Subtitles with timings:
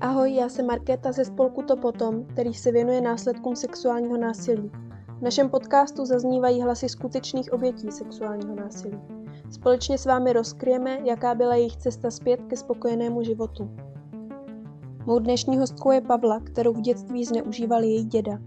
[0.00, 4.70] Ahoj, já jsem Markéta ze spolku To potom, který se věnuje následkům sexuálního násilí.
[5.18, 8.98] V našem podcastu zaznívají hlasy skutečných obětí sexuálního násilí.
[9.50, 13.70] Společně s vámi rozkryjeme, jaká byla jejich cesta zpět ke spokojenému životu.
[15.06, 18.38] Mou dnešní hostkou je Pavla, kterou v dětství zneužíval její děda.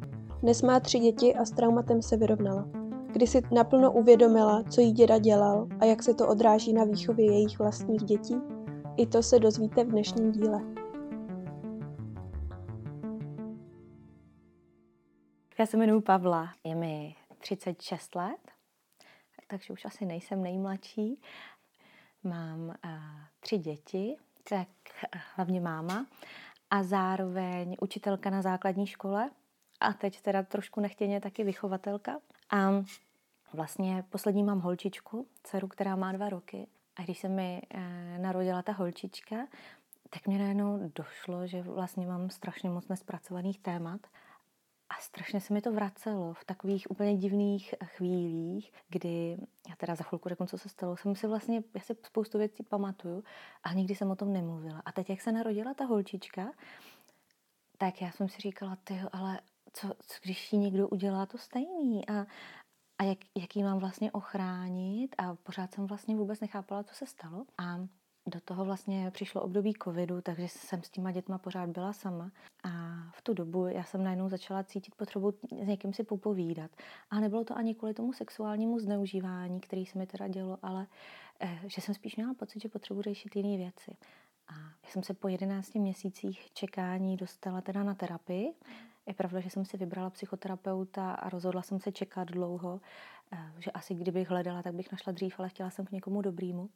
[0.41, 2.65] Dnes má tři děti a s traumatem se vyrovnala.
[3.11, 7.25] Kdy si naplno uvědomila, co jí děda dělal a jak se to odráží na výchově
[7.25, 8.35] jejich vlastních dětí?
[8.97, 10.72] I to se dozvíte v dnešním díle.
[15.57, 18.51] Já se jmenuji Pavla, je mi 36 let,
[19.47, 21.21] takže už asi nejsem nejmladší.
[22.23, 22.73] Mám uh,
[23.39, 24.17] tři děti,
[24.49, 24.67] tak
[25.15, 26.05] uh, hlavně máma
[26.69, 29.29] a zároveň učitelka na základní škole
[29.79, 32.19] a teď teda trošku nechtěně taky vychovatelka.
[32.49, 32.71] A
[33.53, 36.67] vlastně poslední mám holčičku, dceru, která má dva roky.
[36.95, 37.81] A když se mi uh,
[38.17, 39.35] narodila ta holčička,
[40.09, 44.01] tak mě najednou došlo, že vlastně mám strašně moc nespracovaných témat
[44.89, 49.37] a strašně se mi to vracelo v takových úplně divných chvílích, kdy,
[49.69, 52.63] já teda za chvilku řeknu, co se stalo, jsem si vlastně, já si spoustu věcí
[52.63, 53.23] pamatuju,
[53.63, 54.81] a nikdy jsem o tom nemluvila.
[54.85, 56.51] A teď, jak se narodila ta holčička,
[57.77, 59.39] tak já jsem si říkala, ty, ale
[59.73, 62.25] co, co když jí někdo udělá to stejný a,
[62.97, 67.05] a jak, jak jí mám vlastně ochránit a pořád jsem vlastně vůbec nechápala, co se
[67.05, 67.45] stalo.
[67.57, 67.87] A
[68.25, 72.31] do toho vlastně přišlo období covidu, takže jsem s těma dětma pořád byla sama.
[72.63, 72.69] A
[73.11, 75.31] v tu dobu já jsem najednou začala cítit potřebu
[75.63, 76.71] s někým si popovídat.
[77.09, 80.87] A nebylo to ani kvůli tomu sexuálnímu zneužívání, který se mi teda dělo, ale
[81.39, 83.91] eh, že jsem spíš měla pocit, že potřebuji řešit jiné věci.
[84.47, 88.53] A já jsem se po 11 měsících čekání dostala teda na terapii.
[89.05, 92.81] Je pravda, že jsem si vybrala psychoterapeuta a rozhodla jsem se čekat dlouho,
[93.31, 96.69] eh, že asi kdybych hledala, tak bych našla dřív, ale chtěla jsem k někomu dobrýmu.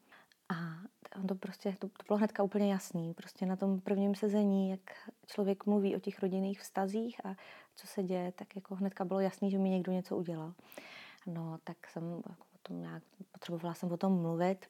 [0.49, 0.55] A
[1.16, 3.13] on to prostě, to, to bylo hnedka úplně jasný.
[3.13, 4.81] Prostě na tom prvním sezení, jak
[5.25, 7.36] člověk mluví o těch rodinných vztazích a
[7.76, 10.54] co se děje, tak jako hnedka bylo jasný, že mi někdo něco udělal.
[11.26, 14.65] No, tak jsem jako o tom nějak, potřebovala jsem o tom mluvit,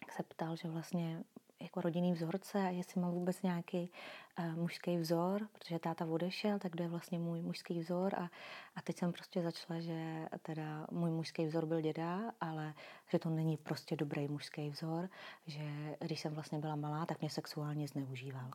[0.00, 1.24] tak se ptal, že vlastně
[1.60, 3.90] jako rodinný vzorce a jestli mám vůbec nějaký
[4.38, 8.30] uh, mužský vzor, protože táta odešel, tak kdo je vlastně můj mužský vzor a,
[8.76, 12.74] a teď jsem prostě začala, že teda můj mužský vzor byl děda, ale
[13.08, 15.08] že to není prostě dobrý mužský vzor,
[15.46, 18.50] že když jsem vlastně byla malá, tak mě sexuálně zneužíval.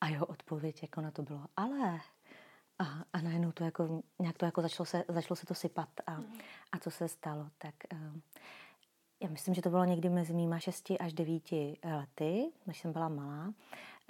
[0.00, 2.00] A jeho odpověď jako na to bylo, ale
[2.78, 6.12] a, a najednou to jako, nějak to jako začalo se, začalo se to sypat a,
[6.72, 8.20] a co se stalo, tak uh,
[9.20, 11.42] já myslím, že to bylo někdy mezi mýma 6 až 9
[11.84, 13.54] lety, když jsem byla malá,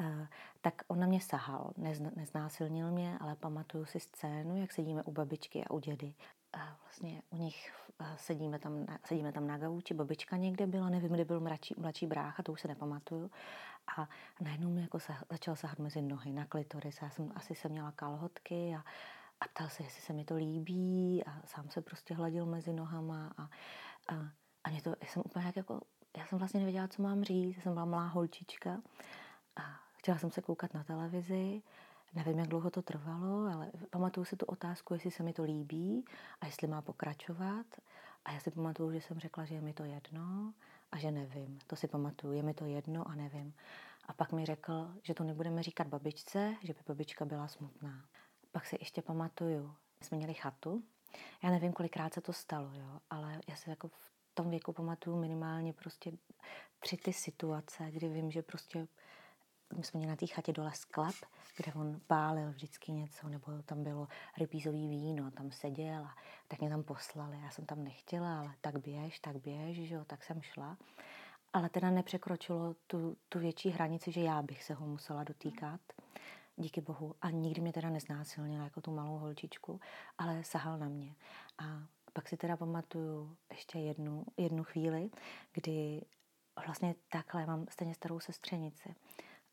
[0.01, 0.29] eh,
[0.61, 1.73] tak on na mě sahal.
[2.17, 6.15] neznásilnil mě, ale pamatuju si scénu, jak sedíme u babičky a u dědy.
[6.53, 11.13] A vlastně u nich eh, sedíme tam, sedíme tam na gauči, babička někde byla, nevím,
[11.13, 13.31] kde byl mladší, mladší brácha, to už se nepamatuju.
[13.99, 14.09] A
[14.41, 16.99] najednou mi jako sah, začal sahat mezi nohy na klitoris.
[17.03, 18.85] Já jsem asi jsem měla kalhotky a,
[19.41, 23.33] a ptal se, jestli se mi to líbí a sám se prostě hladil mezi nohama
[23.39, 23.43] a,
[24.15, 24.31] a
[24.69, 25.81] a mě to, já jsem úplně jako,
[26.17, 28.81] já jsem vlastně nevěděla, co mám říct, já jsem byla malá holčička
[29.57, 29.63] a
[29.97, 31.63] chtěla jsem se koukat na televizi,
[32.15, 36.05] nevím, jak dlouho to trvalo, ale pamatuju si tu otázku, jestli se mi to líbí
[36.41, 37.67] a jestli má pokračovat.
[38.25, 40.55] A já si pamatuju, že jsem řekla, že je mi to jedno
[40.93, 41.59] a že nevím.
[41.67, 43.55] To si pamatuju, je mi to jedno a nevím.
[44.05, 48.05] A pak mi řekl, že to nebudeme říkat babičce, že by babička byla smutná.
[48.53, 50.83] Pak si ještě pamatuju, jsme měli chatu.
[51.43, 54.09] Já nevím, kolikrát se to stalo, jo, ale já si jako v
[54.39, 56.13] tom věku pamatuju minimálně prostě
[56.79, 58.89] tři ty situace, kdy vím, že prostě
[59.77, 61.15] my jsme měli na té chatě dole sklep,
[61.57, 66.17] kde on pálil vždycky něco, nebo tam bylo rybízový víno, tam seděl a
[66.49, 67.41] tak mě tam poslali.
[67.43, 70.77] Já jsem tam nechtěla, ale tak běž, tak běž, že jo, tak jsem šla.
[71.53, 75.81] Ale teda nepřekročilo tu, tu větší hranici, že já bych se ho musela dotýkat.
[76.57, 77.15] Díky bohu.
[77.23, 79.81] A nikdy mě teda neznásilnil jako tu malou holčičku,
[80.19, 81.15] ale sahal na mě.
[81.59, 85.11] A pak si teda pamatuju ještě jednu, jednu chvíli,
[85.53, 86.03] kdy
[86.67, 88.95] vlastně takhle mám stejně starou sestřenici.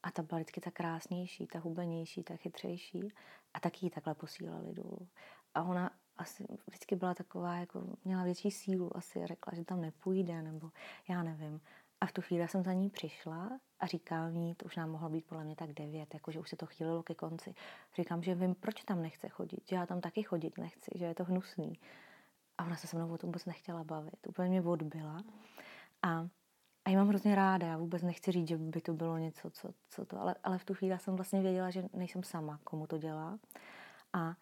[0.04, 3.14] A ta byla vždycky ta krásnější, ta hubenější, ta chytřejší.
[3.54, 5.08] A taky ji takhle posílali dolů.
[5.54, 10.42] A ona asi vždycky byla taková, jako měla větší sílu, asi řekla, že tam nepůjde,
[10.42, 10.72] nebo
[11.10, 11.62] já nevím.
[12.02, 15.10] A v tu chvíli jsem za ní přišla a říkám ní, to už nám mohlo
[15.10, 17.56] být podle mě tak devět, jakože už se to chýlilo ke konci.
[17.96, 21.16] Říkám, že vím, proč tam nechce chodit, že já tam taky chodit nechci, že je
[21.16, 21.80] to hnusný.
[22.58, 24.28] A ona se se mnou o tom vůbec nechtěla bavit.
[24.28, 25.24] Úplně mě odbyla.
[26.02, 26.28] A,
[26.86, 27.68] a já mám hrozně ráda.
[27.68, 30.22] Já vůbec nechci říct, že by to bylo něco, co, co to...
[30.22, 33.40] Ale, ale v tu chvíli jsem vlastně věděla, že nejsem sama, komu to dělá.
[34.14, 34.36] A,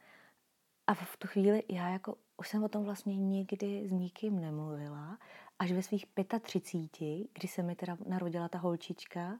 [0.87, 2.15] a v tu chvíli já jako...
[2.37, 5.17] Už jsem o tom vlastně nikdy s nikým nemluvila.
[5.59, 6.05] Až ve svých
[6.41, 9.39] 35, kdy se mi teda narodila ta holčička,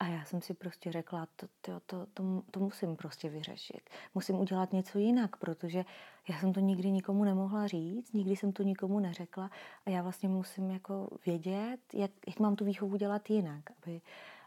[0.00, 3.90] A já jsem si prostě řekla, to, to, to, to, to musím prostě vyřešit.
[4.14, 5.84] Musím udělat něco jinak, protože
[6.28, 9.50] já jsem to nikdy nikomu nemohla říct, nikdy jsem to nikomu neřekla
[9.86, 14.00] a já vlastně musím jako vědět, jak, jak mám tu výchovu dělat jinak, aby,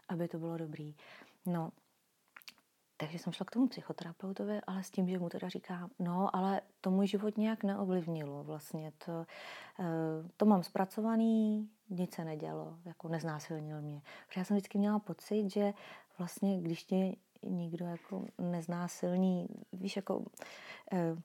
[0.08, 0.94] aby to bylo dobrý.
[1.46, 1.70] No,
[2.96, 6.60] takže jsem šla k tomu psychoterapeutovi, ale s tím, že mu teda říká, no, ale
[6.80, 8.92] to můj život nějak neovlivnilo vlastně.
[9.06, 9.26] To,
[9.80, 14.02] eh, to mám zpracovaný, nic se nedělo, jako neznásilnil mě.
[14.28, 15.72] Protože já jsem vždycky měla pocit, že
[16.18, 20.24] vlastně, když tě nikdo jako neznásilní, víš, jako
[20.92, 21.16] eh,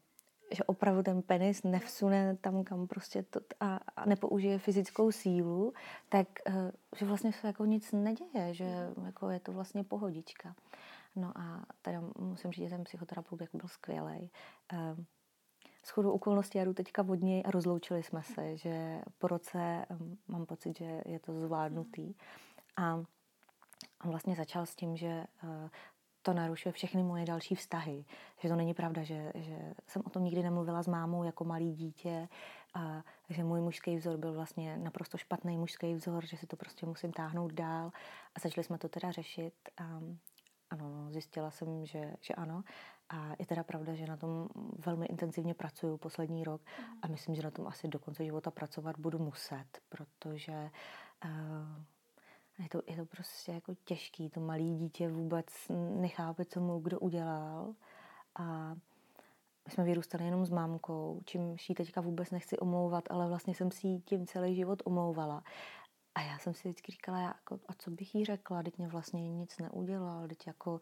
[0.51, 5.73] že opravdu ten penis nevsune tam, kam prostě to a, a nepoužije fyzickou sílu,
[6.09, 10.55] tak eh, že vlastně se jako nic neděje, že jako je to vlastně pohodička.
[11.15, 14.31] No a teda musím říct, že ten psychoterapeut jako byl skvělý.
[14.69, 15.05] Ehm,
[15.89, 19.85] s chodou okolností já jdu teďka od něj a rozloučili jsme se, že po roce
[20.27, 22.13] mám pocit, že je to zvládnutý.
[22.77, 22.95] A
[24.03, 25.69] on vlastně začal s tím, že eh,
[26.21, 28.05] to narušuje všechny moje další vztahy.
[28.39, 31.73] Že to není pravda, že, že jsem o tom nikdy nemluvila s mámou jako malý
[31.73, 32.27] dítě
[32.73, 36.85] a že můj mužský vzor byl vlastně naprosto špatný mužský vzor, že si to prostě
[36.85, 37.91] musím táhnout dál
[38.35, 39.83] a začali jsme to teda řešit a
[40.69, 42.63] ano, no, zjistila jsem, že, že ano.
[43.09, 44.49] A je teda pravda, že na tom
[44.85, 46.61] velmi intenzivně pracuju poslední rok
[47.01, 47.11] a mhm.
[47.11, 50.71] myslím, že na tom asi do konce života pracovat budu muset, protože
[51.25, 51.83] uh,
[52.63, 55.45] je to, je to prostě jako těžký, to malý dítě vůbec
[55.95, 57.73] nechápe, co mu kdo udělal
[58.35, 58.75] a
[59.65, 63.71] my jsme vyrůstali jenom s mámkou, čím ji teďka vůbec nechci omlouvat, ale vlastně jsem
[63.71, 65.43] si ji tím celý život omlouvala.
[66.15, 69.29] A já jsem si vždycky říkala, jako, a co bych jí řekla, teď mě vlastně
[69.29, 70.79] nic neudělal, teď jako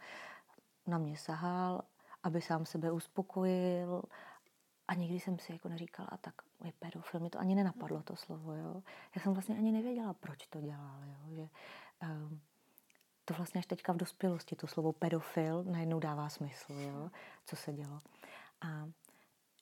[0.88, 1.82] na mě sahal,
[2.24, 4.04] aby sám sebe uspokojil.
[4.88, 6.34] A nikdy jsem si jako neříkala, a tak
[6.64, 8.84] je pedofil, mi to ani nenapadlo to slovo, jo.
[9.16, 11.50] Já jsem vlastně ani nevěděla, proč to dělal, jo, že
[12.04, 12.42] um,
[13.26, 17.10] to vlastně až teďka v dospělosti, to slovo pedofil najednou dává smysl, jo,
[17.46, 18.00] co se dělo.
[18.62, 18.90] A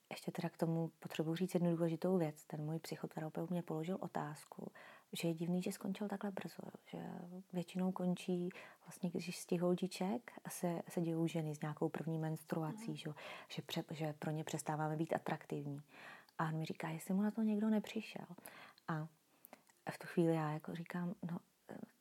[0.10, 2.46] ještě teda k tomu potřebuji říct jednu důležitou věc.
[2.46, 4.72] Ten můj psychoterapeut mě položil otázku,
[5.14, 6.98] že je divný, že skončil takhle brzo, že
[7.54, 8.50] většinou končí
[8.86, 12.98] vlastně, když z těch holčiček se, se dějou ženy s nějakou první menstruací, mm.
[12.98, 13.10] že,
[13.50, 15.82] že, pře, že pro ně přestáváme být atraktivní.
[16.38, 18.26] A on mi říká, jestli mu na to někdo nepřišel.
[18.88, 19.08] A
[19.92, 21.40] v tu chvíli já jako říkám, no,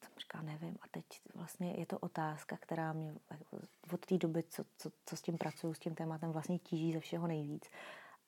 [0.02, 0.76] jsem říká, nevím.
[0.82, 1.04] A teď
[1.34, 3.58] vlastně je to otázka, která mě jako
[3.92, 7.00] od té doby, co, co, co s tím pracuju, s tím tématem vlastně tíží ze
[7.00, 7.70] všeho nejvíc.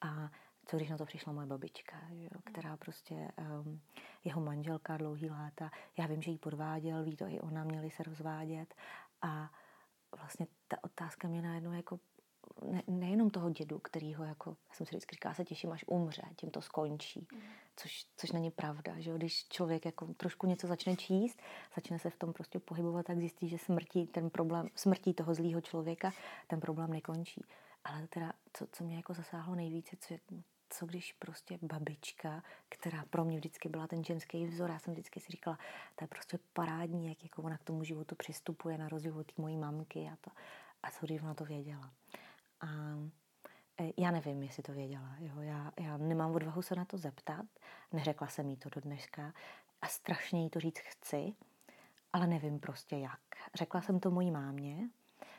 [0.00, 0.31] A
[0.66, 3.80] co když na to přišla moje babička, jo, která prostě um,
[4.24, 8.02] jeho manželka dlouhý léta, já vím, že jí podváděl, ví to i ona, měli se
[8.02, 8.74] rozvádět
[9.22, 9.50] a
[10.16, 12.00] vlastně ta otázka mě najednou jako
[12.64, 15.84] ne, nejenom toho dědu, který ho jako, já jsem si vždycky říkala, se těším, až
[15.88, 17.40] umře, tím to skončí, mm.
[17.76, 19.16] což, což není pravda, že jo?
[19.16, 21.42] když člověk jako trošku něco začne číst,
[21.74, 25.60] začne se v tom prostě pohybovat, tak zjistí, že smrtí, ten problém, smrtí toho zlýho
[25.60, 26.12] člověka,
[26.46, 27.44] ten problém nekončí.
[27.84, 30.20] Ale teda, co, co mě jako zasáhlo nejvíce, co je,
[30.70, 35.20] co když prostě babička, která pro mě vždycky byla ten ženský vzor, já jsem vždycky
[35.20, 35.58] si říkala,
[35.94, 39.56] to je prostě parádní, jak jako ona k tomu životu přistupuje na rozdíl od mojí
[39.56, 40.30] mamky a to.
[40.82, 41.92] A co když ona to věděla.
[42.60, 42.66] A
[43.80, 45.16] e, já nevím, jestli to věděla.
[45.18, 45.40] Jo?
[45.40, 47.46] Já, já nemám odvahu se na to zeptat.
[47.92, 49.32] Neřekla jsem jí to do dneška
[49.82, 51.34] a strašně jí to říct chci,
[52.12, 53.20] ale nevím prostě jak.
[53.54, 54.90] Řekla jsem to mojí mámě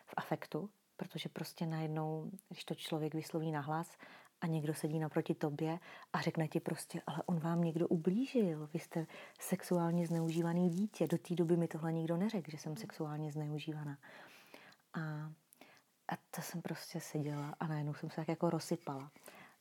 [0.05, 3.98] v afektu, protože prostě najednou, když to člověk vysloví nahlas
[4.41, 5.79] a někdo sedí naproti tobě
[6.13, 9.08] a řekne ti prostě, ale on vám někdo ublížil, vy jste
[9.39, 11.08] sexuálně zneužívaný dítě.
[11.08, 13.98] Do té doby mi tohle nikdo neřekl, že jsem sexuálně zneužívaná.
[14.94, 15.00] A,
[16.08, 19.12] a to jsem prostě seděla a najednou jsem se tak jako rozsypala.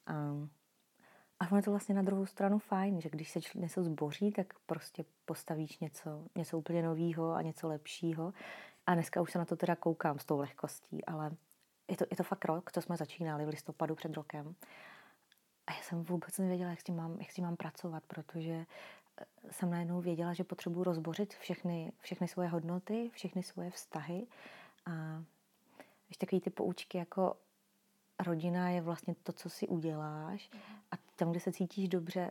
[0.07, 0.13] A,
[1.41, 4.47] a ono je to vlastně na druhou stranu fajn, že když se něco zboří, tak
[4.67, 8.33] prostě postavíš něco, něco úplně nového a něco lepšího.
[8.87, 11.31] A dneska už se na to teda koukám s tou lehkostí, ale
[11.89, 14.55] je to, je to fakt rok, co jsme začínali v listopadu před rokem.
[15.67, 18.53] A já jsem vůbec nevěděla, jak s tím mám, jak s tím mám pracovat, protože
[18.53, 24.27] eh, jsem najednou věděla, že potřebuji rozbořit všechny, všechny svoje hodnoty, všechny svoje vztahy.
[24.87, 25.23] A
[26.09, 27.37] ještě takový ty poučky jako
[28.25, 30.51] rodina je vlastně to, co si uděláš
[30.91, 32.31] a tam, kde se cítíš dobře,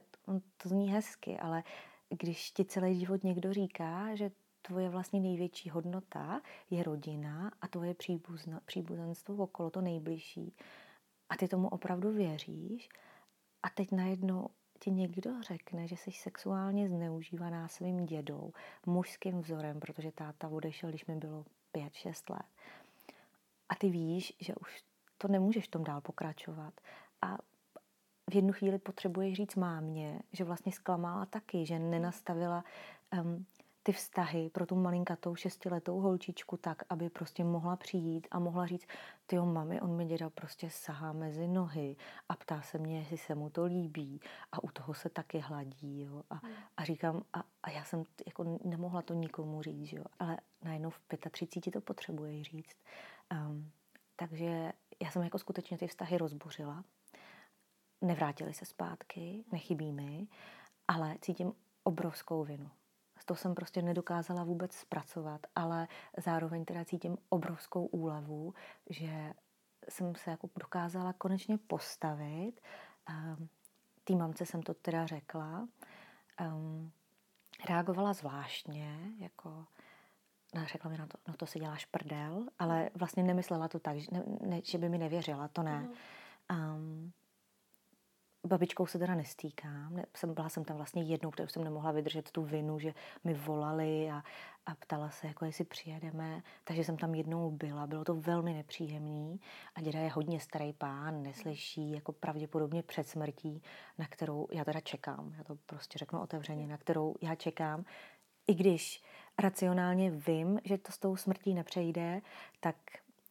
[0.58, 1.64] to zní hezky, ale
[2.10, 4.32] když ti celý život někdo říká, že
[4.68, 7.96] tvoje vlastně největší hodnota je rodina a tvoje
[8.66, 10.56] příbuzenstvo okolo, to nejbližší.
[11.30, 12.90] A ty tomu opravdu věříš
[13.64, 14.48] a teď najednou
[14.80, 18.52] ti někdo řekne, že jsi sexuálně zneužívaná svým dědou,
[18.86, 22.46] mužským vzorem, protože táta odešel, když mi bylo 5-6 let.
[23.70, 24.84] A ty víš, že už
[25.18, 26.74] to nemůžeš v tom dál pokračovat.
[27.22, 27.38] A
[28.30, 32.64] v jednu chvíli potřebuješ říct mámě, že vlastně zklamala taky, že nenastavila
[33.24, 33.46] um,
[33.86, 38.88] ty vztahy pro tu malinkatou šestiletou holčičku tak, aby prostě mohla přijít a mohla říct,
[39.26, 41.96] ty mami, on mi děda prostě sahá mezi nohy
[42.30, 46.02] a ptá se mě, jestli se mu to líbí a u toho se taky hladí,
[46.02, 46.24] jo.
[46.30, 46.54] A, hmm.
[46.78, 50.04] a říkám, a, a já jsem jako nemohla to nikomu říct, jo.
[50.20, 51.00] Ale najednou v
[51.32, 52.78] 35 to potřebuje říct.
[53.32, 53.72] Um,
[54.16, 56.84] takže já jsem jako skutečně ty vztahy rozbořila.
[58.02, 60.28] Nevrátili se zpátky, nechybí mi,
[60.88, 62.70] ale cítím obrovskou vinu.
[63.26, 68.54] To jsem prostě nedokázala vůbec zpracovat, ale zároveň teda cítím obrovskou úlevu,
[68.90, 69.34] že
[69.90, 72.62] jsem se jako dokázala konečně postavit.
[73.10, 73.50] Um,
[74.04, 75.68] Tý mamce jsem to teda řekla.
[76.42, 76.92] Um,
[77.70, 79.66] reagovala zvláštně, jako
[80.56, 83.98] no, řekla mi na to, no to si děláš prdel, ale vlastně nemyslela to tak,
[83.98, 85.90] že, ne, ne, že by mi nevěřila, to ne.
[86.52, 87.12] Um,
[88.48, 89.96] babičkou se teda nestýkám.
[89.96, 93.34] Ne, jsem, byla jsem tam vlastně jednou, kterou jsem nemohla vydržet tu vinu, že mi
[93.34, 94.24] volali a,
[94.66, 96.42] a ptala se, jako jestli přijedeme.
[96.64, 97.88] Takže jsem tam jednou byla.
[97.88, 99.40] Bylo to velmi nepříjemný.
[99.76, 103.62] A děda je hodně starý pán, neslyší, jako pravděpodobně před smrtí,
[103.98, 105.34] na kterou já teda čekám.
[105.38, 107.86] Já to prostě řeknu otevřeně, na kterou já čekám.
[108.48, 109.04] I když
[109.40, 112.22] racionálně vím, že to s tou smrtí nepřejde,
[112.60, 112.76] tak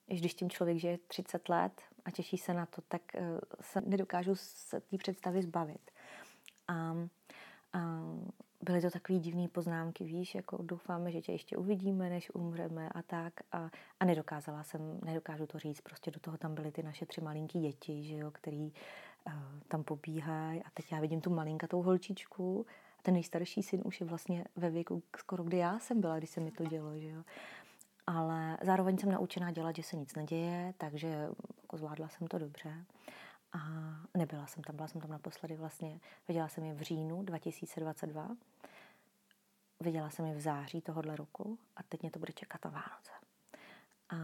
[0.07, 3.21] když tím člověk žije 30 let, a těší se na to, tak eh,
[3.61, 5.91] se nedokážu se té představy zbavit.
[6.69, 6.75] A,
[7.73, 8.01] a
[8.65, 13.03] byly to takové divné poznámky, víš, jako doufáme, že tě ještě uvidíme, než umřeme a
[13.03, 13.33] tak.
[13.53, 13.71] A,
[14.01, 17.61] a nedokázala jsem, nedokážu to říct, prostě do toho tam byly ty naše tři malinký
[17.61, 18.73] děti, že jo, který
[19.27, 19.33] uh,
[19.69, 22.67] tam pobíhají a teď já vidím tu malinkatou holčičku
[22.99, 26.31] a ten nejstarší syn už je vlastně ve věku skoro, kdy já jsem byla, když
[26.31, 27.23] se mi to dělo, že jo
[28.07, 31.29] ale zároveň jsem naučená dělat, že se nic neděje, takže
[31.63, 32.85] jako zvládla jsem to dobře.
[33.53, 33.59] A
[34.17, 38.37] nebyla jsem tam, byla jsem tam naposledy vlastně, viděla jsem je v říjnu 2022,
[39.81, 43.13] viděla jsem je v září tohohle roku a teď mě to bude čekat na Vánoce.
[44.11, 44.17] A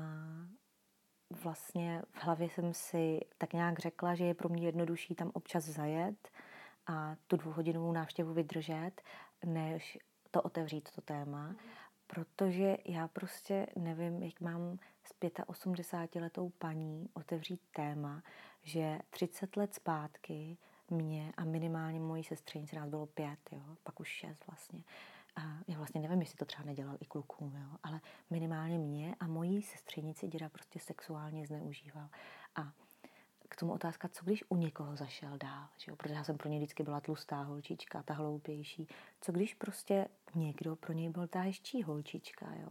[1.43, 5.65] vlastně v hlavě jsem si tak nějak řekla, že je pro mě jednodušší tam občas
[5.65, 6.29] zajet
[6.87, 8.93] a tu dvouhodinovou návštěvu vydržet,
[9.45, 9.99] než
[10.31, 11.55] to otevřít, to téma
[12.11, 15.15] protože já prostě nevím, jak mám s
[15.47, 18.23] 85 letou paní otevřít téma,
[18.63, 20.57] že 30 let zpátky
[20.91, 24.85] mě a minimálně mojí sestřenici, nás bylo pět, jo, pak už šest vlastně,
[25.37, 28.01] a já vlastně nevím, jestli to třeba nedělal i klukům, jo, ale
[28.31, 32.09] minimálně mě a mojí sestřenici děda prostě sexuálně zneužíval.
[32.55, 32.73] A
[33.51, 35.97] k tomu otázka, co když u někoho zašel dál, že jo?
[35.97, 38.89] protože já jsem pro ně vždycky byla tlustá holčička, ta hloupější.
[39.21, 42.71] Co když prostě někdo pro něj byl ta hezčí holčička, jo?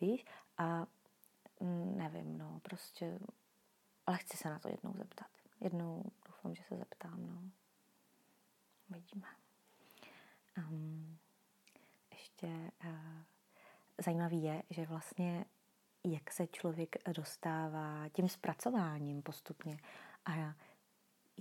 [0.00, 0.24] víš?
[0.58, 0.86] A
[1.60, 3.18] mm, nevím, no, prostě,
[4.06, 5.28] ale chci se na to jednou zeptat.
[5.60, 7.42] Jednou doufám, že se zeptám, no.
[8.88, 9.26] Vidíme.
[10.58, 11.18] Um,
[12.12, 12.46] ještě
[12.84, 13.22] uh,
[14.04, 15.44] zajímavý je, že vlastně
[16.04, 19.78] jak se člověk dostává tím zpracováním postupně
[20.24, 20.54] a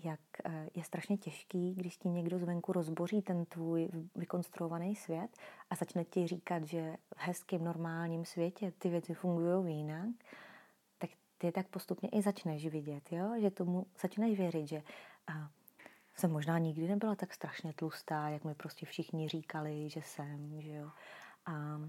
[0.04, 5.38] jak eh, je strašně těžký, když ti někdo zvenku rozboří ten tvůj vykonstruovaný svět
[5.70, 10.10] a začne ti říkat, že v hezkém normálním světě ty věci fungují jinak,
[10.98, 13.34] tak ty tak postupně i začneš vidět, jo?
[13.40, 14.84] že tomu začneš věřit, že
[15.28, 15.50] a
[16.16, 20.72] jsem možná nikdy nebyla tak strašně tlustá, jak mi prostě všichni říkali, že jsem, že
[20.72, 20.90] jo.
[21.46, 21.82] A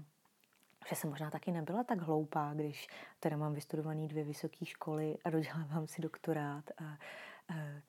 [0.89, 2.87] že jsem možná taky nebyla tak hloupá, když
[3.19, 7.81] teda mám vystudovaný dvě vysoké školy a dodělávám si doktorát a, a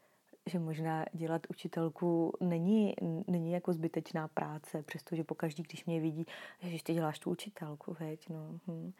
[0.46, 2.94] že možná dělat učitelku není,
[3.26, 6.26] není jako zbytečná práce, přestože pokaždý, když mě vidí,
[6.62, 8.58] že ty děláš tu učitelku, veď, no.
[8.66, 8.92] Hm.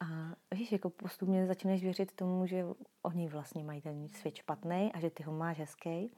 [0.00, 0.06] A
[0.54, 2.64] víš, jako postupně začneš věřit tomu, že
[3.02, 6.10] oni vlastně mají ten svět špatný a že ty ho máš hezký.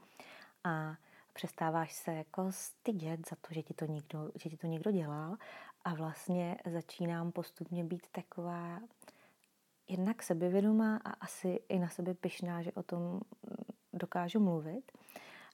[0.65, 0.97] A
[1.33, 5.37] přestáváš se jako stydět za to, že ti to někdo, že ti to někdo dělal
[5.85, 8.81] a vlastně začínám postupně být taková
[9.89, 13.21] jednak sebevědomá a asi i na sebe pyšná, že o tom
[13.93, 14.93] dokážu mluvit.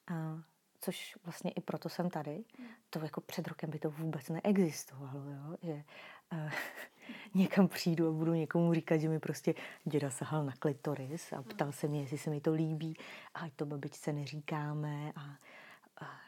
[0.07, 0.43] A
[0.81, 2.45] což vlastně i proto jsem tady.
[2.91, 5.57] To jako před rokem by to vůbec neexistovalo, jo?
[5.63, 5.85] že
[6.33, 6.51] uh,
[7.35, 9.55] někam přijdu a budu někomu říkat, že mi prostě
[9.85, 12.97] děda sahal na klitoris a ptal se mě, jestli se mi to líbí
[13.35, 15.37] a ať to babičce neříkáme a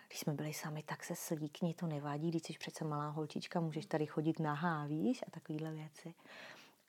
[0.09, 3.87] když jsme byli sami, tak se slíkni, to nevadí, když jsi přece malá holčička, můžeš
[3.87, 6.15] tady chodit nahá, víš, a takovéhle věci.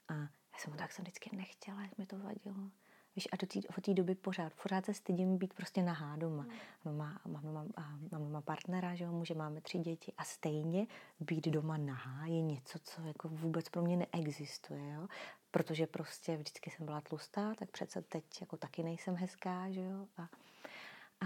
[0.08, 2.70] A já jsem tak jsem vždycky nechtěla, jak mi to vadilo.
[3.16, 6.46] Víš, a do tý, od té doby pořád, pořád se stydím být prostě nahá doma.
[6.84, 6.96] Mm.
[6.96, 7.68] Má, mám, mám,
[8.12, 10.86] mám, mám partnera, že jo, muže, máme tři děti a stejně
[11.20, 15.08] být doma nahá je něco, co jako vůbec pro mě neexistuje, jo.
[15.50, 20.06] Protože prostě vždycky jsem byla tlustá, tak přece teď jako taky nejsem hezká, že jo.
[20.16, 20.28] A,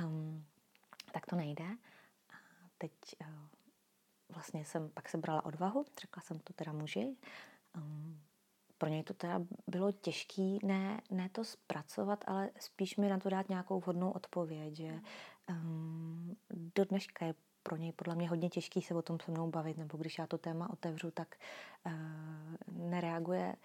[0.05, 0.45] um,
[1.13, 1.65] tak to nejde.
[2.31, 2.35] A
[2.79, 3.27] teď uh,
[4.29, 7.17] vlastně jsem pak se brala odvahu, řekla jsem to teda muži.
[7.77, 8.21] Um,
[8.79, 13.29] pro něj to teda bylo těžké ne, ne to zpracovat, ale spíš mi na to
[13.29, 15.01] dát nějakou vhodnou odpověď, že
[15.49, 16.37] um,
[16.75, 19.79] do dneška je pro něj podle mě hodně těžký se o tom se mnou bavit,
[19.79, 21.37] nebo když já to téma otevřu, tak
[21.87, 21.93] uh,
[22.69, 23.57] nereaguje jak,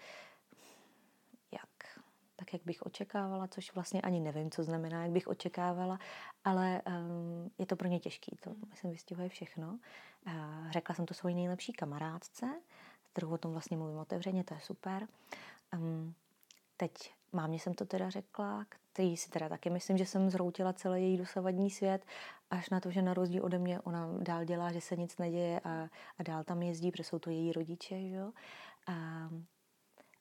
[2.38, 5.98] tak, jak bych očekávala, což vlastně ani nevím, co znamená, jak bych očekávala,
[6.44, 9.78] ale um, je to pro ně těžký, to myslím vystihuje všechno.
[10.26, 12.46] Uh, řekla jsem to svoji nejlepší kamarádce,
[13.04, 15.08] s kterou o tom vlastně mluvím otevřeně, to je super.
[15.74, 16.14] Um,
[16.76, 16.92] teď
[17.32, 21.16] mámě jsem to teda řekla, který si teda taky myslím, že jsem zhroutila celý její
[21.16, 22.04] dosavadní svět,
[22.50, 25.60] až na to, že na rozdíl ode mě ona dál dělá, že se nic neděje
[25.64, 28.32] a, a dál tam jezdí, protože jsou to její rodiče, jo.
[28.86, 29.28] A,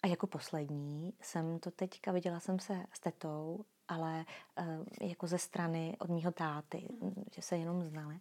[0.04, 4.26] a jako poslední jsem to teďka, viděla jsem se s tetou, ale
[4.60, 6.88] uh, jako ze strany od mýho táty,
[7.36, 8.20] že se jenom znali.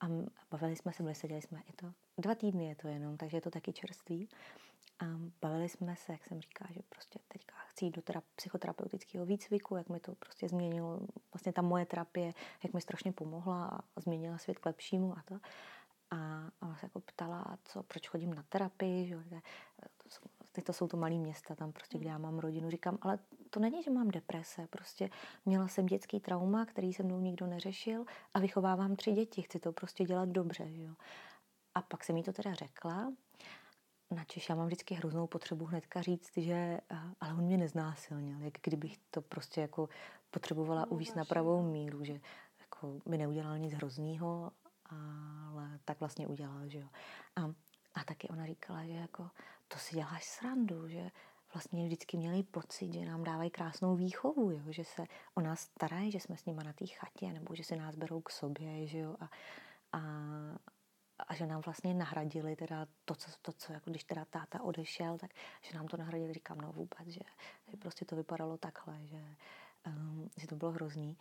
[0.00, 0.06] A
[0.50, 3.40] bavili jsme se, byli seděli jsme, je to dva týdny je to jenom, takže je
[3.40, 4.28] to taky čerstvý.
[5.00, 5.04] A
[5.40, 9.76] bavili jsme se, jak jsem říkala, že prostě teďka chci jít do teda psychoterapeutického výcviku,
[9.76, 11.00] jak mi to prostě změnilo,
[11.34, 13.66] vlastně ta moje terapie, jak mi strašně pomohla
[13.96, 15.34] a změnila svět k lepšímu a to.
[16.10, 19.40] A, a se jako ptala, co, proč chodím na terapii, že
[19.96, 20.24] to jsou,
[20.56, 22.70] teď to jsou to malé města, tam prostě, kde já mám rodinu.
[22.70, 23.18] Říkám, ale
[23.50, 25.10] to není, že mám deprese, prostě
[25.46, 29.72] měla jsem dětský trauma, který se mnou nikdo neřešil a vychovávám tři děti, chci to
[29.72, 30.94] prostě dělat dobře, že jo.
[31.74, 33.12] A pak jsem jí to teda řekla
[34.10, 38.54] Načež já mám vždycky hroznou potřebu hnedka říct, že eh, ale on mě neznásilnil, jak
[38.62, 39.88] kdybych to prostě jako
[40.30, 41.68] potřebovala no, uvíct na pravou no.
[41.68, 42.20] míru, že
[42.60, 44.52] jako by neudělal nic hroznýho,
[44.90, 46.88] ale tak vlastně udělal, že jo.
[47.36, 47.42] A,
[47.94, 49.30] a taky ona říkala, že jako
[49.68, 51.10] to si děláš srandu, že
[51.54, 54.62] vlastně vždycky měli pocit, že nám dávají krásnou výchovu, jo?
[54.68, 57.76] že se o nás starají, že jsme s nimi na té chatě, nebo že se
[57.76, 59.30] nás berou k sobě, že jo, a,
[59.92, 60.00] a,
[61.28, 65.18] a že nám vlastně nahradili teda to, co, to, co jako když teda táta odešel,
[65.18, 65.30] tak
[65.62, 67.20] že nám to nahradili, říkám, no vůbec, že,
[67.70, 69.36] že prostě to vypadalo takhle, že,
[69.86, 71.16] um, že to bylo hrozný.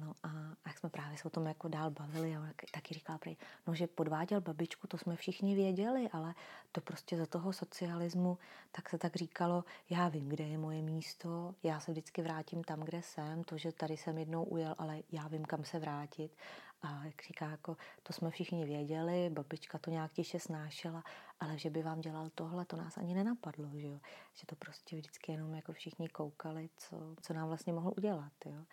[0.00, 0.30] No a,
[0.66, 3.86] jak jsme právě se o tom jako dál bavili, a taky říkala prej, no že
[3.86, 6.34] podváděl babičku, to jsme všichni věděli, ale
[6.72, 8.38] to prostě za toho socialismu,
[8.70, 12.80] tak se tak říkalo, já vím, kde je moje místo, já se vždycky vrátím tam,
[12.80, 16.36] kde jsem, to, že tady jsem jednou ujel, ale já vím, kam se vrátit.
[16.82, 21.04] A jak říká, jako, to jsme všichni věděli, babička to nějak tiše snášela,
[21.40, 24.00] ale že by vám dělal tohle, to nás ani nenapadlo, že, jo?
[24.34, 28.32] že to prostě vždycky jenom jako všichni koukali, co, co nám vlastně mohl udělat.
[28.46, 28.64] Jo?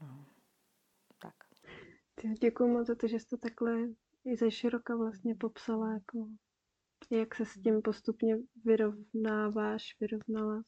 [0.00, 0.24] No.
[2.32, 3.88] Děkuji moc za to, že jsi to takhle
[4.24, 6.28] i ze široka vlastně popsala, jako,
[7.10, 10.62] jak se s tím postupně vyrovnáváš, vyrovnala.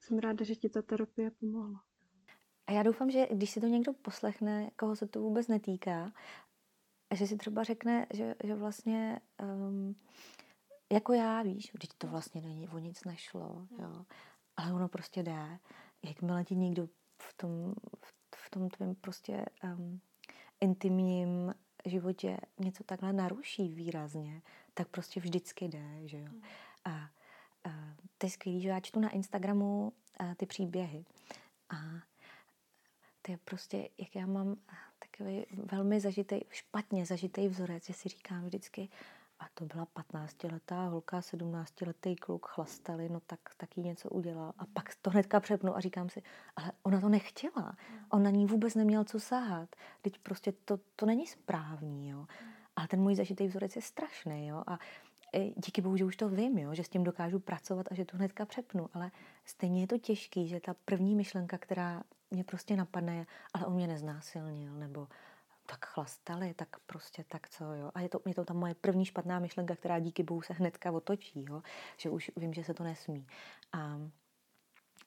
[0.00, 1.84] Jsem ráda, že ti ta terapie pomohla.
[2.66, 6.12] A já doufám, že když si to někdo poslechne, koho se to vůbec netýká,
[7.10, 9.96] a že si třeba řekne, že, že vlastně um,
[10.92, 14.04] jako já, víš, když to vlastně není, o nic nešlo, jo,
[14.56, 15.58] ale ono prostě jde.
[16.04, 16.86] Jakmile ti někdo
[17.22, 18.17] v tom, v
[18.50, 20.00] tom tvém prostě um,
[20.60, 24.42] intimním životě něco takhle naruší výrazně,
[24.74, 26.28] tak prostě vždycky jde, že jo.
[26.84, 26.90] A,
[27.64, 27.70] a
[28.18, 31.04] to je skvělý, že já čtu na Instagramu a, ty příběhy.
[31.70, 31.76] A
[33.22, 34.56] to je prostě, jak já mám
[34.98, 38.88] takový velmi zažitý, špatně zažitý vzorec, že si říkám vždycky,
[39.40, 44.52] a to byla 15-letá holka, 17-letý kluk, chlastali, no tak taky něco udělal.
[44.58, 46.22] A pak to hnedka přepnu a říkám si,
[46.56, 47.76] ale ona to nechtěla.
[48.10, 49.76] On na ní vůbec neměl co sahat.
[50.02, 52.26] Teď prostě to, to není správný, jo.
[52.76, 54.62] Ale ten můj zažitý vzorec je strašný, jo.
[54.66, 54.78] A
[55.56, 58.16] díky bohu, že už to vím, jo, že s tím dokážu pracovat a že to
[58.16, 59.10] hnedka přepnu, ale
[59.44, 63.74] stejně je to těžký, že ta první myšlenka, která mě prostě napadne, je, ale on
[63.74, 65.08] mě neznásilnil, nebo
[65.70, 67.90] tak chlastali, tak prostě tak co, jo.
[67.94, 70.92] A je to, je to ta moje první špatná myšlenka, která díky bohu se hnedka
[70.92, 71.62] otočí, jo.
[71.96, 73.26] Že už vím, že se to nesmí.
[73.72, 74.00] A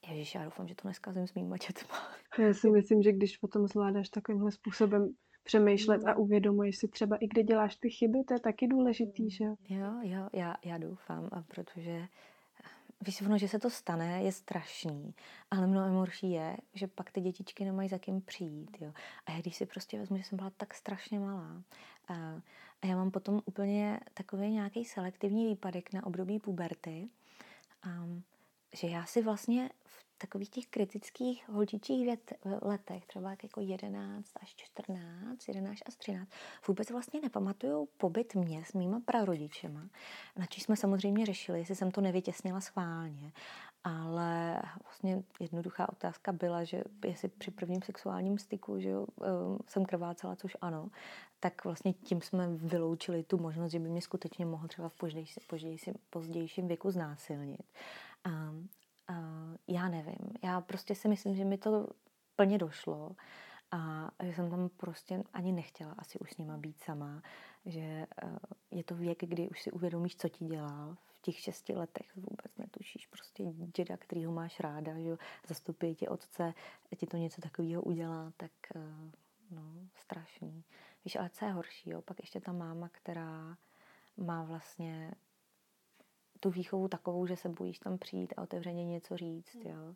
[0.08, 1.96] Ježíš, já doufám, že to neskazím s mýma dětma.
[2.40, 7.28] Já si myslím, že když potom zvládáš takovýmhle způsobem přemýšlet a uvědomuješ si třeba i
[7.28, 9.56] kde děláš ty chyby, to je taky důležitý, že jo?
[9.70, 12.08] Jo, já, já doufám, a protože
[13.02, 15.14] Víš, ono, že se to stane, je strašný,
[15.52, 18.78] ale mnohem horší je, že pak ty dětičky nemají za kým přijít.
[18.82, 18.94] Jo.
[19.26, 21.64] A já když si prostě vezmu, že jsem byla tak strašně malá
[22.08, 22.14] a,
[22.82, 27.10] a já mám potom úplně takový nějaký selektivní výpadek na období puberty,
[27.84, 27.90] a,
[28.76, 34.56] že já si vlastně v takových těch kritických holčičích vět, letech, třeba jako 11 až
[34.56, 36.30] 14, 11 až 13,
[36.68, 39.90] vůbec vlastně nepamatuju pobyt mě s mýma prarodičema.
[40.38, 43.32] Načí jsme samozřejmě řešili, jestli jsem to nevytěsnila schválně.
[43.84, 49.86] ale vlastně jednoduchá otázka byla, že jestli při prvním sexuálním styku že jo, ehm, jsem
[49.86, 50.90] krvácela, což ano,
[51.40, 55.40] tak vlastně tím jsme vyloučili tu možnost, že by mě skutečně mohl třeba v pozdější,
[55.48, 57.64] pozdější, pozdějším věku znásilnit.
[58.24, 58.30] A
[59.68, 61.88] já nevím, já prostě si myslím, že mi to
[62.36, 63.12] plně došlo
[63.72, 67.22] a že jsem tam prostě ani nechtěla asi už s nima být sama,
[67.66, 68.08] že eh,
[68.72, 70.98] je to věk, kdy už si uvědomíš, co ti dělal.
[71.06, 73.44] V těch šesti letech vůbec netušíš prostě
[73.78, 76.54] děda, který ho máš ráda, že zastupuje ti otce,
[76.98, 79.12] ti to něco takového udělá, tak eh,
[79.52, 79.64] no,
[79.96, 80.64] strašný.
[81.06, 82.02] Víš, ale co je horší, jo?
[82.02, 83.58] Pak ještě ta máma, která
[84.18, 85.12] má vlastně
[86.42, 89.96] tu výchovu takovou, že se bojíš tam přijít a otevřeně něco říct, jo.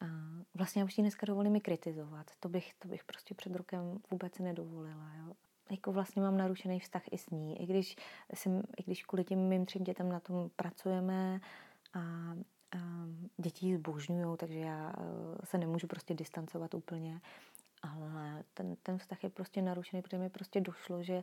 [0.00, 0.06] A
[0.54, 2.30] vlastně už ti dneska dovolí mi kritizovat.
[2.40, 5.34] To bych, to bych prostě před rokem vůbec nedovolila, jo.
[5.70, 7.96] Jako vlastně mám narušený vztah i s ní, i když,
[8.34, 11.40] jsem, i když kvůli těm mým třem dětem na tom pracujeme
[11.94, 12.00] a,
[12.72, 12.78] a
[13.36, 17.20] děti ji zbožňují, takže já eh, se nemůžu prostě distancovat úplně,
[17.82, 21.22] ale ten, ten vztah je prostě narušený, protože mi prostě došlo, že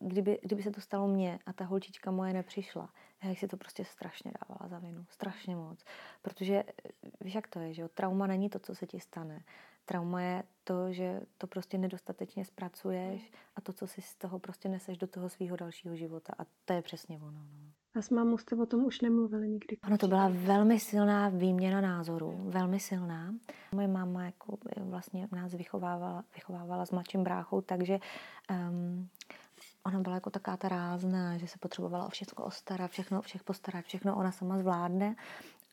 [0.00, 2.90] kdyby, kdyby se to stalo mně a ta holčička moje nepřišla,
[3.22, 5.06] já bych si to prostě strašně dávala za vinu.
[5.08, 5.84] Strašně moc.
[6.22, 6.64] Protože
[7.20, 7.88] víš, jak to je, že jo?
[7.88, 9.44] Trauma není to, co se ti stane.
[9.84, 14.68] Trauma je to, že to prostě nedostatečně zpracuješ a to, co si z toho prostě
[14.68, 16.32] neseš do toho svého dalšího života.
[16.38, 17.32] A to je přesně ono.
[17.32, 17.70] No.
[17.94, 19.76] A s mámou jste o tom už nemluvili nikdy?
[19.82, 23.34] Ano, to byla velmi silná výměna názorů, velmi silná.
[23.72, 27.98] Moje máma jako vlastně nás vychovávala, vychovávala s mladším bráchou, takže
[28.50, 29.08] um,
[29.86, 33.84] ona byla jako taká ta rázná, že se potřebovala o všechno ostarat, všechno všech postarat,
[33.84, 35.16] všechno ona sama zvládne.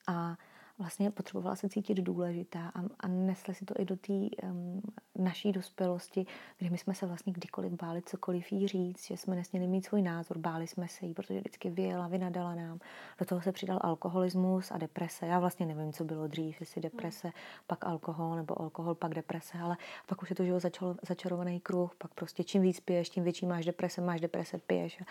[0.08, 0.36] A
[0.80, 4.82] vlastně potřebovala se cítit důležitá a, a nesli si to i do té um,
[5.16, 6.26] naší dospělosti,
[6.58, 10.02] kde my jsme se vlastně kdykoliv báli cokoliv jí říct, že jsme nesměli mít svůj
[10.02, 12.80] názor, báli jsme se jí, protože vždycky vyjela, vynadala nám.
[13.20, 15.26] Do toho se přidal alkoholismus a deprese.
[15.26, 17.32] Já vlastně nevím, co bylo dřív, jestli deprese,
[17.68, 21.96] pak alkohol, nebo alkohol, pak deprese, ale pak už je to, že začal, začarovaný kruh,
[21.98, 25.06] pak prostě čím víc piješ, tím větší máš deprese, máš deprese, piješ a,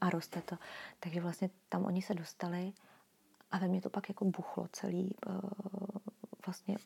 [0.00, 0.56] a roste to.
[1.00, 2.72] Takže vlastně tam oni se dostali
[3.52, 5.32] a ve mně to pak jako buchlo celý, eh,
[6.46, 6.76] vlastně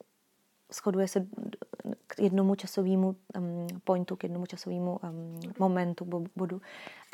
[0.72, 1.26] shoduje se
[2.06, 6.04] k jednomu časovému um, pointu, k jednomu časovému um, momentu,
[6.36, 6.56] bodu,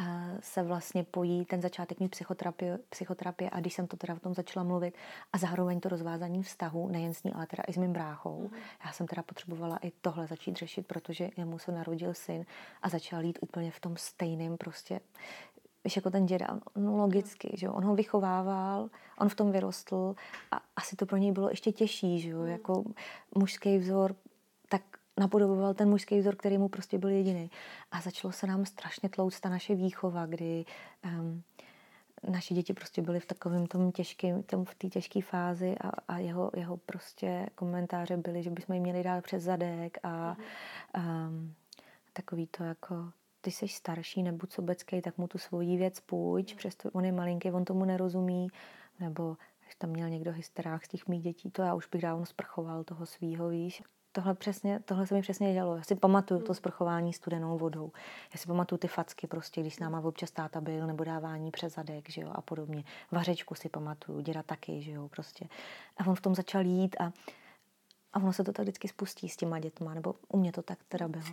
[0.00, 0.06] uh,
[0.40, 4.34] se vlastně pojí ten začátek mít psychoterapie, psychoterapie a když jsem to teda o tom
[4.34, 4.94] začala mluvit
[5.32, 8.40] a zároveň to rozvázání vztahu, nejen s ní, ale teda i s mým bráchou.
[8.40, 8.58] Mm.
[8.84, 12.44] Já jsem teda potřebovala i tohle začít řešit, protože jemu se narodil syn
[12.82, 15.00] a začal jít úplně v tom stejném prostě
[15.84, 20.14] víš, jako ten děda, no logicky, že jo, on ho vychovával, on v tom vyrostl
[20.50, 22.48] a asi to pro něj bylo ještě těžší, že jo, hmm.
[22.48, 22.84] jako
[23.38, 24.14] mužský vzor,
[24.68, 24.82] tak
[25.20, 27.50] napodoboval ten mužský vzor, který mu prostě byl jediný.
[27.90, 30.64] A začalo se nám strašně tlouct ta naše výchova, kdy
[31.04, 31.42] um,
[32.28, 36.18] naši děti prostě byly v takovém tom těžkém, tom, v té těžké fázi a, a
[36.18, 40.36] jeho, jeho prostě komentáře byly, že bychom jim měli dát přes zadek a
[40.98, 41.54] um,
[42.12, 42.94] takový to jako
[43.42, 47.50] ty jsi starší, nebuď sobecký, tak mu tu svoji věc půjč, přesto on je malinký,
[47.50, 48.48] on tomu nerozumí,
[49.00, 52.26] nebo když tam měl někdo hysterách z těch mých dětí, to já už bych dávno
[52.26, 53.82] sprchoval toho svýho, víš.
[54.14, 55.76] Tohle, přesně, tohle se mi přesně dělo.
[55.76, 57.92] Já si pamatuju to sprchování studenou vodou.
[58.34, 61.74] Já si pamatuju ty facky prostě, když s náma občas táta byl, nebo dávání přes
[61.74, 62.84] zadek, že jo, a podobně.
[63.10, 65.48] Vařečku si pamatuju, děda taky, že jo, prostě.
[65.96, 67.12] A on v tom začal jít a,
[68.12, 70.78] a ono se to tak vždycky spustí s těma dětma, nebo u mě to tak
[70.88, 71.32] teda bylo.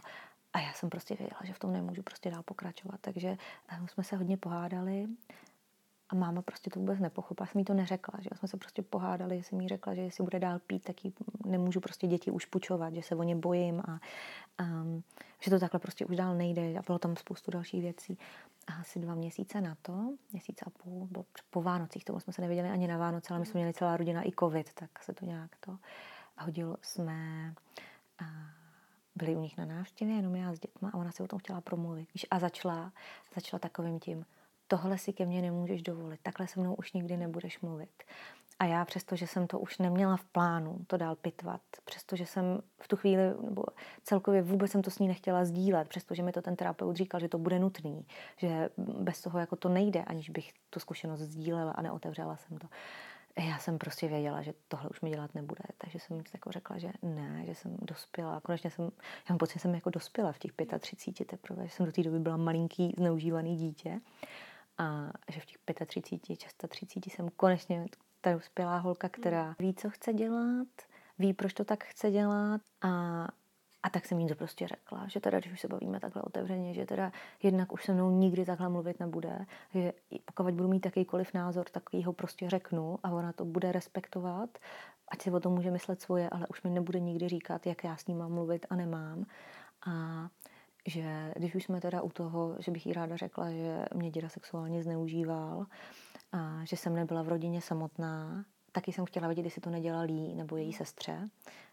[0.54, 3.00] A já jsem prostě věděla, že v tom nemůžu prostě dál pokračovat.
[3.02, 3.38] Takže
[3.70, 5.08] eh, jsme se hodně pohádali
[6.10, 7.48] a máma prostě to vůbec nepochopila.
[7.48, 10.40] Jsem jí to neřekla, že jsme se prostě pohádali, jsem jí řekla, že jestli bude
[10.40, 11.14] dál pít, tak jí
[11.46, 14.00] nemůžu prostě děti už pučovat, že se o ně bojím a
[14.64, 15.04] um,
[15.40, 18.18] že to takhle prostě už dál nejde a bylo tam spoustu dalších věcí.
[18.68, 22.42] A asi dva měsíce na to, měsíc a půl, bylo po Vánocích, tomu jsme se
[22.42, 25.26] neviděli ani na Vánoce, ale my jsme měli celá rodina i covid, tak se to
[25.26, 25.78] nějak to
[26.38, 27.54] a hodilo jsme
[28.20, 28.26] a
[29.20, 31.62] byli u nich na návštěvě, jenom já s dětma a ona si o tom chtěla
[31.62, 32.14] promluvit.
[32.14, 32.92] Víš, a začala,
[33.36, 34.26] začala takovým tím,
[34.68, 38.04] tohle si ke mně nemůžeš dovolit, takhle se mnou už nikdy nebudeš mluvit.
[38.60, 42.88] A já přestože jsem to už neměla v plánu to dál pitvat, přestože jsem v
[42.88, 43.64] tu chvíli, nebo
[44.04, 47.30] celkově vůbec jsem to s ní nechtěla sdílet, přestože mi to ten terapeut říkal, že
[47.30, 48.06] to bude nutný,
[48.38, 52.68] že bez toho jako to nejde, aniž bych tu zkušenost sdílela a neotevřela jsem to
[53.44, 56.92] já jsem prostě věděla, že tohle už mi dělat nebude, takže jsem jako řekla, že
[57.02, 58.38] ne, že jsem dospěla.
[58.38, 58.86] A konečně jsem,
[59.30, 62.04] já mám pocit, že jsem jako dospěla v těch 35 teprve, že jsem do té
[62.04, 64.00] doby byla malinký zneužívaný dítě
[64.78, 67.86] a že v těch 35, 630 jsem konečně
[68.22, 70.68] ta dospělá holka, která ví, co chce dělat,
[71.20, 73.28] ví, proč to tak chce dělat a
[73.84, 76.74] A tak jsem jí to prostě řekla, že teda, když už se bavíme takhle otevřeně,
[76.74, 77.12] že teda
[77.44, 79.94] jednak už se mnou nikdy takhle mluvit nebude, že
[80.36, 84.58] pokud budu mít jakýkoliv názor, tak ho prostě řeknu a ona to bude respektovat,
[85.08, 87.98] ať si o tom může myslet svoje, ale už mi nebude nikdy říkat, jak já
[87.98, 89.26] s ním mám mluvit a nemám.
[89.88, 90.28] A
[90.88, 94.30] že když už jsme teda u toho, že bych jí ráda řekla, že mě děda
[94.30, 95.66] sexuálně zneužíval,
[96.32, 100.36] a že jsem nebyla v rodině samotná, taky jsem chtěla vědět, jestli to nedělal jí
[100.36, 101.30] nebo její sestře.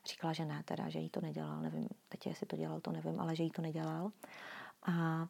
[0.07, 3.21] Říkala, že ne, teda, že jí to nedělal, nevím, teď jestli to dělal, to nevím,
[3.21, 4.11] ale že jí to nedělal.
[4.87, 5.27] A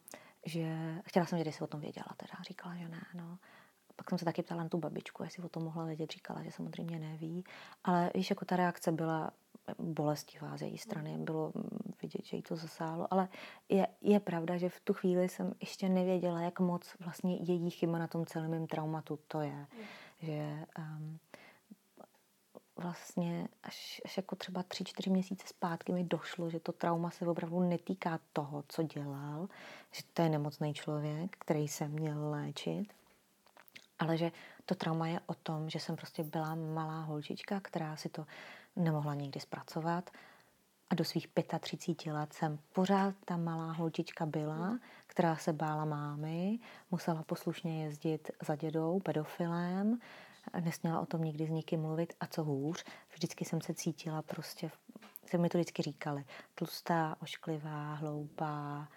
[0.47, 3.39] že chtěla jsem vědět, jestli o tom věděla, teda říkala, že ne, no.
[3.97, 6.51] Pak jsem se taky ptala na tu babičku, jestli o tom mohla vědět, říkala, že
[6.51, 7.45] samozřejmě neví.
[7.85, 9.31] Ale víš, jako ta reakce byla
[9.79, 11.53] bolestivá z její strany, bylo
[12.03, 13.29] vidět, že jí to zasáhlo, ale
[13.69, 17.99] je, je pravda, že v tu chvíli jsem ještě nevěděla, jak moc vlastně její chyba
[17.99, 19.57] na tom celém mém traumatu to je.
[19.57, 19.67] Mm.
[20.19, 21.19] Že um,
[22.77, 27.27] vlastně až, až jako třeba tři, čtyři měsíce zpátky mi došlo, že to trauma se
[27.27, 29.49] opravdu netýká toho, co dělal,
[29.93, 32.93] že to je nemocný člověk, který se měl léčit,
[33.99, 34.33] ale že
[34.65, 38.27] to trauma je o tom, že jsem prostě byla malá holčička, která si to
[38.77, 40.11] nemohla nikdy zpracovat.
[40.91, 41.29] A do svých
[41.61, 46.59] 35 let jsem pořád ta malá holčička byla, která se bála mámy,
[46.91, 49.99] musela poslušně jezdit za dědou, pedofilem,
[50.61, 54.71] nesměla o tom nikdy s nikým mluvit a co hůř, vždycky jsem se cítila prostě,
[55.27, 58.89] se mi to vždycky říkali, tlustá, ošklivá, hloupá,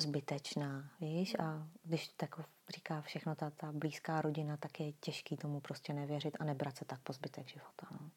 [0.00, 5.60] zbytečná, víš, a když tak říká všechno ta, ta blízká rodina, tak je těžký tomu
[5.60, 7.86] prostě nevěřit a nebrat se tak po zbytek života.
[7.90, 8.10] No.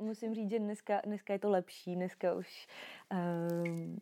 [0.00, 2.66] Musím říct, že dneska, dneska je to lepší, dneska už
[3.12, 3.98] um,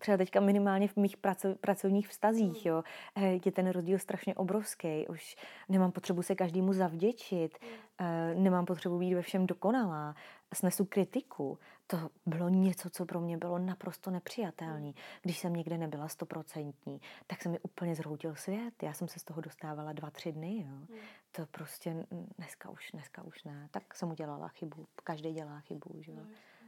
[0.00, 2.82] třeba teďka minimálně v mých praco, pracovních vztazích, jo,
[3.16, 5.08] eh, je ten rozdíl strašně obrovský.
[5.08, 5.36] Už
[5.68, 7.58] nemám potřebu se každému zavděčit,
[8.00, 10.14] eh, nemám potřebu být ve všem dokonalá,
[10.54, 11.58] snesu kritiku.
[11.86, 14.92] To bylo něco, co pro mě bylo naprosto nepřijatelné.
[15.22, 18.82] Když jsem někde nebyla stoprocentní, tak se mi úplně zhroutil svět.
[18.82, 20.66] Já jsem se z toho dostávala dva, tři dny.
[20.66, 20.98] Jo.
[21.32, 22.06] To prostě
[22.38, 23.68] dneska už, dneska už ne.
[23.70, 24.86] Tak jsem udělala chybu.
[25.04, 25.94] Každý dělá chybu.
[26.00, 26.12] Že?
[26.12, 26.26] No,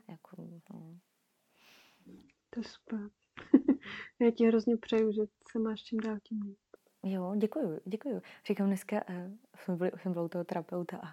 [0.08, 0.36] jako,
[0.70, 0.98] no.
[2.56, 3.00] To je super.
[4.20, 6.58] Já ti hrozně přeju, že se máš čím dál tím líp.
[7.02, 8.22] Jo, děkuju, děkuju.
[8.46, 9.14] Říkám dneska, uh,
[9.56, 11.06] jsme byli, jsem byla u toho terapeuta a,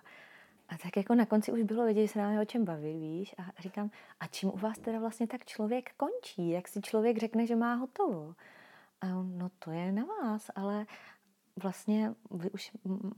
[0.69, 3.35] a tak jako na konci už bylo vidět, že se nám o čem baví, víš?
[3.37, 6.49] A říkám, a čím u vás teda vlastně tak člověk končí?
[6.49, 8.35] Jak si člověk řekne, že má hotovo?
[9.01, 10.85] A on, no to je na vás, ale
[11.63, 12.71] vlastně vy už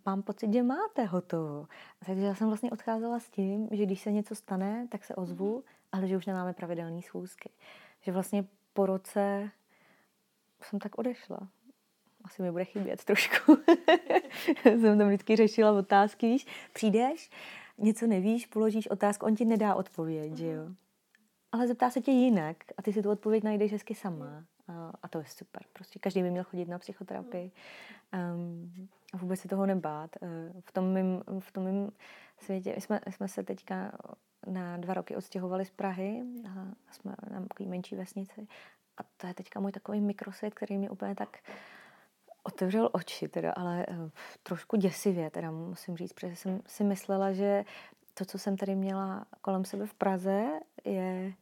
[0.05, 1.67] mám pocit, že máte hotovo.
[2.05, 5.63] Takže já jsem vlastně odcházela s tím, že když se něco stane, tak se ozvu,
[5.91, 7.49] ale že už nemáme pravidelné schůzky
[8.05, 9.51] že vlastně po roce
[10.61, 11.47] jsem tak odešla.
[12.23, 13.57] Asi mi bude chybět trošku.
[14.63, 17.29] jsem tam vždycky řešila otázky, víš, přijdeš,
[17.77, 20.63] něco nevíš, položíš otázku, on ti nedá odpověď, že jo.
[21.51, 24.43] Ale zeptá se tě jinak a ty si tu odpověď najdeš hezky sama.
[24.67, 25.63] A, a to je super.
[25.73, 27.51] Prostě každý by měl chodit na psychoterapii
[28.13, 30.09] um, a vůbec se toho nebát.
[30.21, 30.29] Uh,
[30.61, 31.91] v tom mým, v tom mým
[32.37, 33.91] světě, jsme, jsme se teďka
[34.49, 38.47] na dva roky odstěhovali z Prahy a jsme na takové menší vesnici.
[38.97, 41.37] A to je teďka můj takový mikrosvět, který mi úplně tak
[42.43, 44.09] otevřel oči, teda, ale uh,
[44.43, 47.65] trošku děsivě, teda musím říct, protože jsem si myslela, že
[48.13, 50.45] to, co jsem tady měla kolem sebe v Praze,
[50.85, 51.33] je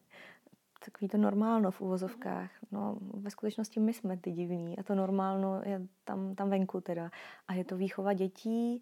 [0.86, 2.52] takový to normálno v uvozovkách.
[2.72, 7.12] No, ve skutečnosti my jsme ty divní a to normálno je tam, tam venku teda.
[7.48, 8.82] A je to výchova dětí,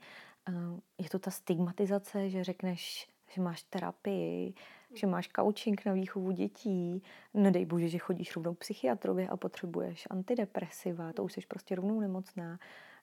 [0.49, 0.53] eh,
[0.97, 4.53] je to ta stigmatizace, že řekneš, že máš terapii,
[4.93, 11.13] že máš coaching na výchovu dětí, nedej bože, že chodíš rovnou psychiatrovi a potřebuješ antidepresiva,
[11.13, 12.59] to už jsi prostě rovnou nemocná.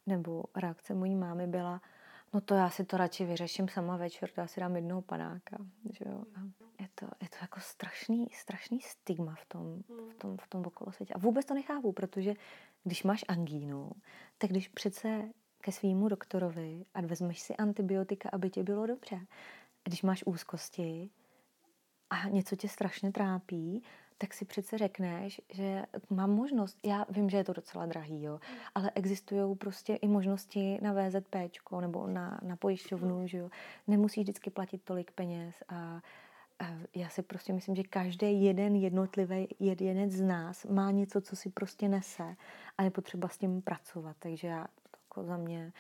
[0.07, 1.81] Nebo reakce mojí mámy byla,
[2.35, 5.57] no to já si to radši vyřeším sama večer, to já si dám jednoho panáka.
[5.91, 6.25] Že jo?
[6.35, 6.41] A
[6.83, 10.93] je, to, je to jako strašný, strašný stigma v tom, v tom, v tom okolo
[10.93, 11.15] světě.
[11.15, 12.35] A vůbec to nechápu, protože
[12.85, 13.91] když máš angínu,
[14.39, 15.29] tak když přece
[15.61, 19.21] ke svýmu doktorovi a vezmeš si antibiotika, aby tě bylo dobře,
[19.89, 21.11] když máš úzkosti
[22.11, 23.83] a něco tě strašně trápí,
[24.19, 28.41] tak si přece řekneš, že mám možnost, já vím, že je to docela drahý, jo,
[28.75, 31.37] ale existují prostě i možnosti na VZP
[31.81, 33.51] nebo na, na pojišťovnu, že jo,
[33.87, 36.01] nemusíš vždycky platit tolik peněz a,
[36.59, 41.37] a já si prostě myslím, že každý jeden jednotlivý jedinec z nás má něco, co
[41.37, 42.37] si prostě nese
[42.79, 45.73] a je potřeba s tím pracovat, takže já jako za mě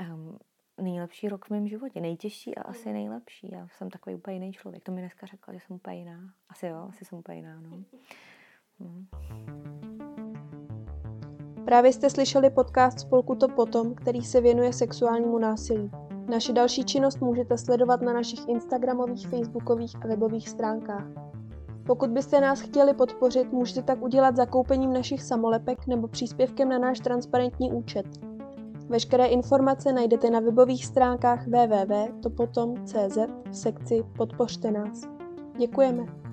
[0.00, 0.38] um,
[0.82, 3.50] nejlepší rok v mém životě, nejtěžší a asi nejlepší.
[3.52, 4.82] Já jsem takový úplně jiný člověk.
[4.82, 6.20] To mi dneska řekla, že jsem úplně jiná.
[6.48, 7.60] Asi jo, asi jsem úplně jiná.
[7.60, 7.82] No.
[8.80, 9.06] Hmm.
[11.64, 15.90] Právě jste slyšeli podcast Spolku to potom, který se věnuje sexuálnímu násilí.
[16.30, 21.06] Naši další činnost můžete sledovat na našich Instagramových, Facebookových a webových stránkách.
[21.86, 27.00] Pokud byste nás chtěli podpořit, můžete tak udělat zakoupením našich samolepek nebo příspěvkem na náš
[27.00, 28.33] transparentní účet.
[28.88, 33.16] Veškeré informace najdete na webových stránkách www.topotom.cz
[33.50, 35.00] v sekci Podpořte nás.
[35.58, 36.23] Děkujeme.